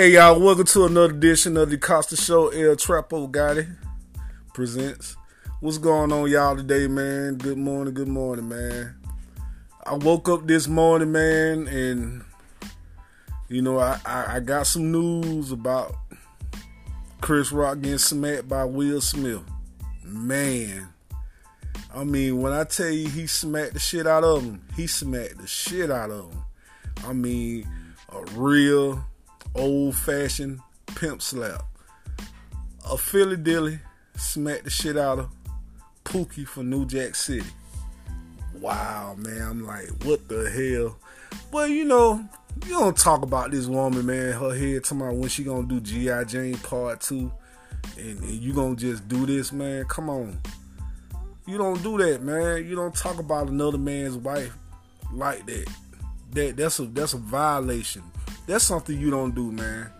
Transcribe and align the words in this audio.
Hey 0.00 0.14
y'all, 0.14 0.40
welcome 0.40 0.64
to 0.64 0.86
another 0.86 1.12
edition 1.12 1.58
of 1.58 1.68
the 1.68 1.76
Costa 1.76 2.16
Show. 2.16 2.48
El 2.48 2.74
Trapo 2.76 3.30
Gotti 3.30 3.76
presents. 4.54 5.14
What's 5.60 5.76
going 5.76 6.10
on, 6.10 6.30
y'all, 6.30 6.56
today, 6.56 6.86
man? 6.86 7.34
Good 7.34 7.58
morning, 7.58 7.92
good 7.92 8.08
morning, 8.08 8.48
man. 8.48 8.96
I 9.84 9.96
woke 9.96 10.26
up 10.30 10.46
this 10.46 10.66
morning, 10.66 11.12
man, 11.12 11.68
and 11.68 12.24
you 13.50 13.60
know, 13.60 13.78
I, 13.78 14.00
I, 14.06 14.36
I 14.36 14.40
got 14.40 14.66
some 14.66 14.90
news 14.90 15.52
about 15.52 15.94
Chris 17.20 17.52
Rock 17.52 17.82
getting 17.82 17.98
smacked 17.98 18.48
by 18.48 18.64
Will 18.64 19.02
Smith. 19.02 19.42
Man. 20.02 20.88
I 21.94 22.04
mean, 22.04 22.40
when 22.40 22.54
I 22.54 22.64
tell 22.64 22.88
you 22.88 23.06
he 23.06 23.26
smacked 23.26 23.74
the 23.74 23.80
shit 23.80 24.06
out 24.06 24.24
of 24.24 24.44
him, 24.44 24.62
he 24.74 24.86
smacked 24.86 25.36
the 25.36 25.46
shit 25.46 25.90
out 25.90 26.10
of 26.10 26.32
him. 26.32 26.42
I 27.04 27.12
mean, 27.12 27.68
a 28.08 28.24
real 28.32 29.04
old 29.54 29.96
fashioned 29.96 30.60
pimp 30.86 31.22
slap. 31.22 31.62
A 32.90 32.96
Philly 32.96 33.36
Dilly 33.36 33.80
smacked 34.16 34.64
the 34.64 34.70
shit 34.70 34.96
out 34.96 35.18
of 35.18 35.30
Pookie 36.04 36.46
from 36.46 36.70
New 36.70 36.86
Jack 36.86 37.14
City. 37.14 37.46
Wow, 38.60 39.16
man. 39.18 39.42
I'm 39.42 39.66
like, 39.66 39.88
what 40.04 40.28
the 40.28 40.50
hell? 40.50 40.98
Well, 41.52 41.68
you 41.68 41.84
know, 41.84 42.24
you 42.66 42.72
don't 42.72 42.96
talk 42.96 43.22
about 43.22 43.50
this 43.50 43.66
woman, 43.66 44.04
man. 44.06 44.32
Her 44.32 44.54
head 44.54 44.90
about 44.90 45.14
when 45.14 45.28
she 45.28 45.44
gonna 45.44 45.66
do 45.66 45.80
G.I. 45.80 46.24
Jane 46.24 46.58
part 46.58 47.00
two. 47.00 47.32
And, 47.96 48.18
and 48.20 48.30
you 48.30 48.52
gonna 48.52 48.76
just 48.76 49.08
do 49.08 49.26
this, 49.26 49.52
man. 49.52 49.84
Come 49.86 50.10
on. 50.10 50.38
You 51.46 51.58
don't 51.58 51.82
do 51.82 51.98
that, 51.98 52.22
man. 52.22 52.66
You 52.66 52.76
don't 52.76 52.94
talk 52.94 53.18
about 53.18 53.48
another 53.48 53.78
man's 53.78 54.16
wife 54.16 54.56
like 55.12 55.46
that. 55.46 55.66
That 56.32 56.56
that's 56.56 56.78
a 56.78 56.84
that's 56.84 57.14
a 57.14 57.18
violation. 57.18 58.02
That's 58.46 58.64
something 58.64 58.98
you 58.98 59.10
don't 59.10 59.34
do, 59.34 59.52
man. 59.52 59.90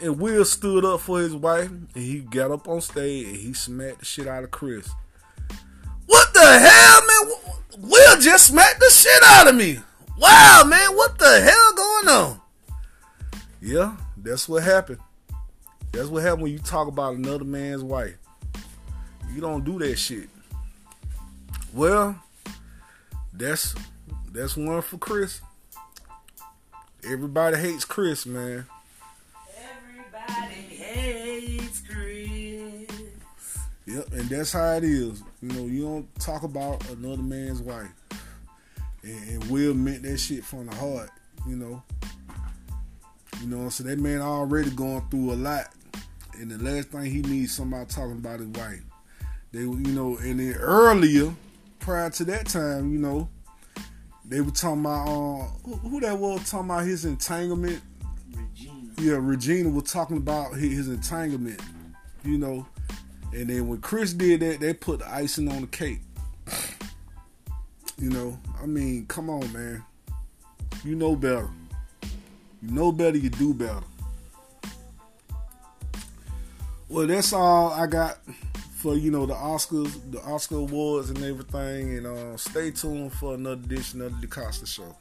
And 0.00 0.18
Will 0.18 0.44
stood 0.44 0.84
up 0.84 1.00
for 1.00 1.20
his 1.20 1.34
wife 1.34 1.68
and 1.68 1.88
he 1.94 2.20
got 2.20 2.50
up 2.50 2.68
on 2.68 2.80
stage 2.80 3.26
and 3.26 3.36
he 3.36 3.52
smacked 3.52 3.98
the 3.98 4.04
shit 4.04 4.26
out 4.26 4.44
of 4.44 4.50
Chris. 4.50 4.90
What 6.06 6.32
the 6.32 6.40
hell, 6.40 7.00
man? 7.06 7.88
Will 7.88 8.20
just 8.20 8.46
smacked 8.46 8.80
the 8.80 8.90
shit 8.90 9.22
out 9.24 9.48
of 9.48 9.54
me. 9.54 9.78
Wow, 10.18 10.64
man, 10.66 10.96
what 10.96 11.18
the 11.18 11.40
hell 11.40 11.74
going 11.74 12.08
on? 12.08 12.40
Yeah, 13.60 13.96
that's 14.16 14.48
what 14.48 14.62
happened. 14.62 15.00
That's 15.92 16.08
what 16.08 16.22
happened 16.22 16.42
when 16.42 16.52
you 16.52 16.58
talk 16.58 16.88
about 16.88 17.16
another 17.16 17.44
man's 17.44 17.82
wife. 17.82 18.16
You 19.34 19.40
don't 19.40 19.64
do 19.64 19.78
that 19.80 19.96
shit. 19.96 20.28
Well, 21.72 22.20
that's 23.32 23.74
that's 24.32 24.56
one 24.56 24.82
for 24.82 24.98
Chris. 24.98 25.40
Everybody 27.04 27.56
hates 27.56 27.84
Chris, 27.84 28.26
man. 28.26 28.66
Everybody 29.56 30.54
hates 30.54 31.80
Chris. 31.80 32.88
Yep, 33.86 34.12
and 34.12 34.28
that's 34.28 34.52
how 34.52 34.72
it 34.74 34.84
is. 34.84 35.22
You 35.40 35.48
know, 35.48 35.66
you 35.66 35.82
don't 35.82 36.14
talk 36.20 36.42
about 36.42 36.88
another 36.90 37.22
man's 37.22 37.62
wife. 37.62 37.90
And, 39.02 39.28
and 39.28 39.50
Will 39.50 39.74
meant 39.74 40.02
that 40.02 40.18
shit 40.18 40.44
from 40.44 40.66
the 40.66 40.74
heart, 40.76 41.10
you 41.48 41.56
know. 41.56 41.82
You 43.40 43.46
know, 43.48 43.68
so 43.70 43.84
that 43.84 43.98
man 43.98 44.20
already 44.20 44.70
going 44.70 45.02
through 45.10 45.32
a 45.32 45.34
lot. 45.34 45.68
And 46.34 46.50
the 46.50 46.58
last 46.58 46.88
thing 46.88 47.04
he 47.04 47.22
needs 47.22 47.54
somebody 47.54 47.86
talking 47.86 48.12
about 48.12 48.40
his 48.40 48.48
wife. 48.48 48.82
They 49.52 49.60
you 49.60 49.68
know, 49.68 50.16
and 50.18 50.38
then 50.38 50.54
earlier, 50.54 51.34
prior 51.78 52.10
to 52.10 52.24
that 52.24 52.46
time, 52.46 52.92
you 52.92 52.98
know, 52.98 53.28
they 54.30 54.40
were 54.40 54.52
talking 54.52 54.80
about 54.80 55.08
uh, 55.08 55.44
who, 55.64 55.74
who 55.88 56.00
that 56.00 56.16
was 56.16 56.48
talking 56.48 56.70
about 56.70 56.84
his 56.84 57.04
entanglement. 57.04 57.82
Regina. 58.32 58.92
Yeah, 58.98 59.18
Regina 59.20 59.68
was 59.68 59.92
talking 59.92 60.18
about 60.18 60.54
his, 60.54 60.72
his 60.72 60.88
entanglement, 60.88 61.60
you 62.24 62.38
know. 62.38 62.64
And 63.32 63.50
then 63.50 63.66
when 63.66 63.80
Chris 63.80 64.12
did 64.12 64.40
that, 64.40 64.60
they 64.60 64.72
put 64.72 65.00
the 65.00 65.12
icing 65.12 65.50
on 65.50 65.62
the 65.62 65.66
cake. 65.66 66.00
You 67.98 68.10
know, 68.10 68.38
I 68.62 68.66
mean, 68.66 69.06
come 69.06 69.28
on, 69.28 69.52
man. 69.52 69.84
You 70.84 70.94
know 70.94 71.16
better. 71.16 71.50
You 72.62 72.70
know 72.70 72.92
better, 72.92 73.18
you 73.18 73.30
do 73.30 73.52
better. 73.52 73.82
Well, 76.88 77.08
that's 77.08 77.32
all 77.32 77.72
I 77.72 77.86
got 77.88 78.18
for 78.80 78.96
you 78.96 79.10
know 79.10 79.26
the 79.26 79.34
Oscars, 79.34 79.92
the 80.10 80.20
Oscar 80.22 80.56
awards, 80.56 81.10
and 81.10 81.22
everything. 81.22 81.98
And 81.98 82.06
uh, 82.06 82.36
stay 82.36 82.70
tuned 82.70 83.12
for 83.12 83.34
another 83.34 83.60
edition 83.60 84.00
of 84.00 84.18
the 84.20 84.26
Costa 84.26 84.66
Show. 84.66 84.96